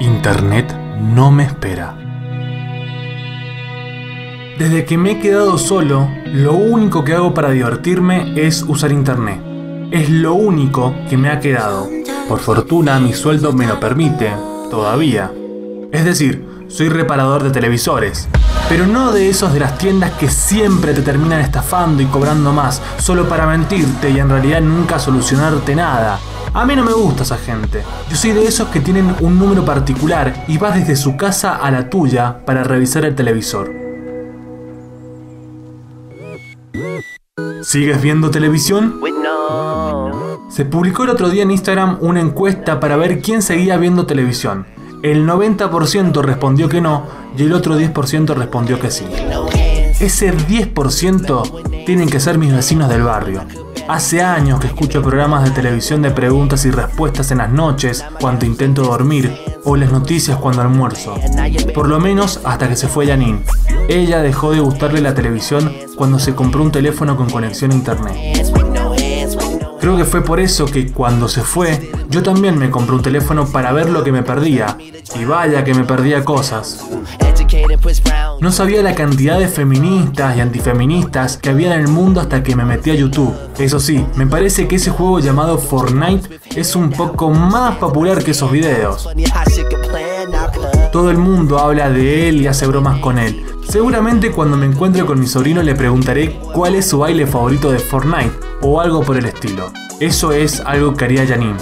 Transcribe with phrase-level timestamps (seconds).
[0.00, 1.96] Internet no me espera.
[4.58, 9.40] Desde que me he quedado solo, lo único que hago para divertirme es usar internet.
[9.90, 11.88] Es lo único que me ha quedado.
[12.28, 14.32] Por fortuna mi sueldo me lo permite,
[14.70, 15.32] todavía.
[15.92, 18.28] Es decir, soy reparador de televisores.
[18.68, 22.82] Pero no de esos de las tiendas que siempre te terminan estafando y cobrando más,
[22.98, 26.18] solo para mentirte y en realidad nunca solucionarte nada.
[26.54, 27.82] A mí no me gusta esa gente.
[28.08, 31.70] Yo soy de esos que tienen un número particular y vas desde su casa a
[31.70, 33.72] la tuya para revisar el televisor.
[37.62, 39.00] ¿Sigues viendo televisión?
[40.48, 44.66] Se publicó el otro día en Instagram una encuesta para ver quién seguía viendo televisión.
[45.02, 47.04] El 90% respondió que no
[47.36, 49.04] y el otro 10% respondió que sí.
[50.00, 53.44] Ese 10% tienen que ser mis vecinos del barrio.
[53.88, 58.44] Hace años que escucho programas de televisión de preguntas y respuestas en las noches cuando
[58.44, 59.32] intento dormir
[59.64, 61.14] o las noticias cuando almuerzo.
[61.72, 63.42] Por lo menos hasta que se fue Janine.
[63.88, 68.52] Ella dejó de gustarle la televisión cuando se compró un teléfono con conexión a internet.
[69.86, 73.46] Creo que fue por eso que cuando se fue, yo también me compré un teléfono
[73.46, 74.76] para ver lo que me perdía.
[75.14, 76.84] Y vaya que me perdía cosas.
[78.40, 82.56] No sabía la cantidad de feministas y antifeministas que había en el mundo hasta que
[82.56, 83.32] me metí a YouTube.
[83.60, 88.32] Eso sí, me parece que ese juego llamado Fortnite es un poco más popular que
[88.32, 89.08] esos videos.
[90.96, 93.44] Todo el mundo habla de él y hace bromas con él.
[93.68, 97.78] Seguramente cuando me encuentre con mi sobrino le preguntaré cuál es su baile favorito de
[97.78, 99.70] Fortnite o algo por el estilo.
[100.00, 101.58] Eso es algo que haría Janine.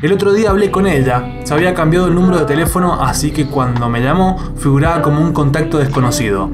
[0.00, 3.46] El otro día hablé con ella, se había cambiado el número de teléfono, así que
[3.46, 6.48] cuando me llamó figuraba como un contacto desconocido.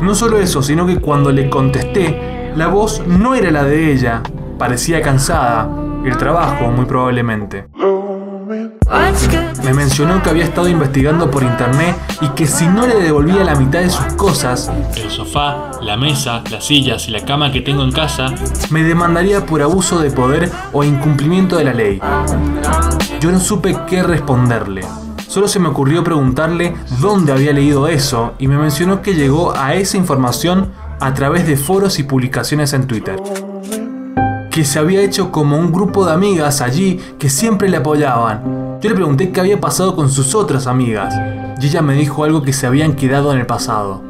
[0.00, 4.22] No solo eso, sino que cuando le contesté, la voz no era la de ella,
[4.58, 5.68] parecía cansada,
[6.06, 7.66] el trabajo muy probablemente.
[9.62, 13.54] Me mencionó que había estado investigando por internet y que si no le devolvía la
[13.54, 17.84] mitad de sus cosas, el sofá, la mesa, las sillas y la cama que tengo
[17.84, 18.34] en casa,
[18.70, 22.00] me demandaría por abuso de poder o incumplimiento de la ley.
[23.20, 24.82] Yo no supe qué responderle.
[25.28, 29.74] Solo se me ocurrió preguntarle dónde había leído eso y me mencionó que llegó a
[29.74, 33.20] esa información a través de foros y publicaciones en Twitter
[34.50, 38.69] que se había hecho como un grupo de amigas allí que siempre le apoyaban.
[38.80, 41.14] Yo le pregunté qué había pasado con sus otras amigas
[41.60, 44.02] y ella me dijo algo que se habían quedado en el pasado,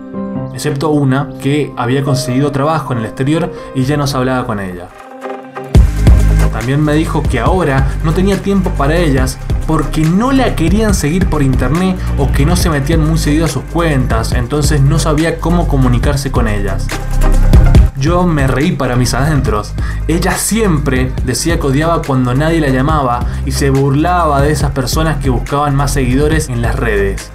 [0.54, 4.60] excepto una que había conseguido trabajo en el exterior y ya no se hablaba con
[4.60, 4.86] ella.
[6.52, 11.28] También me dijo que ahora no tenía tiempo para ellas porque no la querían seguir
[11.28, 15.40] por internet o que no se metían muy seguido a sus cuentas, entonces no sabía
[15.40, 16.86] cómo comunicarse con ellas.
[18.00, 19.74] Yo me reí para mis adentros.
[20.08, 25.22] Ella siempre decía que odiaba cuando nadie la llamaba y se burlaba de esas personas
[25.22, 27.30] que buscaban más seguidores en las redes.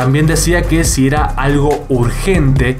[0.00, 2.78] También decía que si era algo urgente,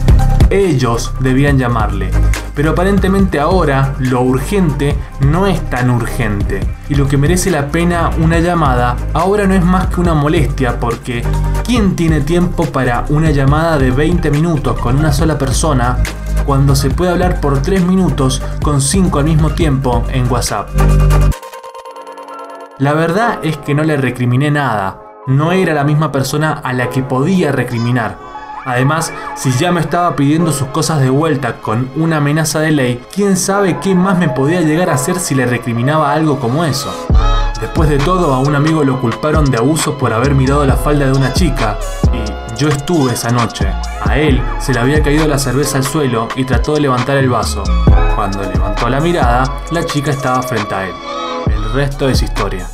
[0.49, 2.11] ellos debían llamarle.
[2.55, 6.61] Pero aparentemente ahora lo urgente no es tan urgente.
[6.89, 10.81] Y lo que merece la pena una llamada ahora no es más que una molestia
[10.81, 11.23] porque
[11.63, 15.99] ¿quién tiene tiempo para una llamada de 20 minutos con una sola persona
[16.47, 20.71] cuando se puede hablar por 3 minutos con 5 al mismo tiempo en WhatsApp?
[22.79, 25.10] La verdad es que no le recriminé nada.
[25.31, 28.19] No era la misma persona a la que podía recriminar.
[28.67, 33.01] Además, si ya me estaba pidiendo sus cosas de vuelta con una amenaza de ley,
[33.15, 36.93] quién sabe qué más me podía llegar a hacer si le recriminaba algo como eso.
[37.61, 41.07] Después de todo, a un amigo lo culparon de abuso por haber mirado la falda
[41.07, 41.79] de una chica,
[42.13, 43.69] y yo estuve esa noche.
[44.03, 47.31] A él se le había caído la cerveza al suelo y trató de levantar el
[47.31, 47.63] vaso.
[48.17, 50.95] Cuando levantó la mirada, la chica estaba frente a él.
[51.47, 52.67] El resto es historia.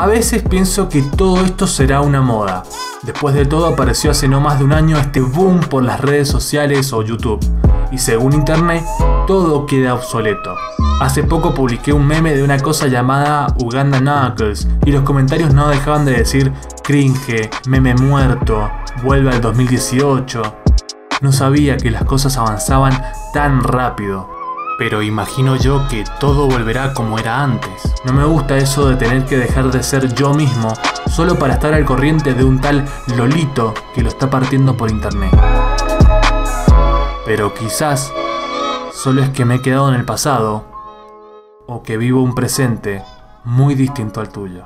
[0.00, 2.62] A veces pienso que todo esto será una moda.
[3.02, 6.26] Después de todo apareció hace no más de un año este boom por las redes
[6.26, 7.38] sociales o YouTube.
[7.92, 8.82] Y según internet,
[9.26, 10.56] todo queda obsoleto.
[11.02, 15.68] Hace poco publiqué un meme de una cosa llamada Uganda Knuckles y los comentarios no
[15.68, 16.50] dejaban de decir
[16.82, 18.70] cringe, meme muerto,
[19.02, 20.40] vuelve al 2018.
[21.20, 22.98] No sabía que las cosas avanzaban
[23.34, 24.39] tan rápido
[24.80, 27.92] pero imagino yo que todo volverá como era antes.
[28.06, 30.72] No me gusta eso de tener que dejar de ser yo mismo
[31.06, 35.38] solo para estar al corriente de un tal Lolito que lo está partiendo por internet.
[37.26, 38.10] Pero quizás
[38.94, 40.64] solo es que me he quedado en el pasado
[41.66, 43.02] o que vivo un presente
[43.44, 44.64] muy distinto al tuyo.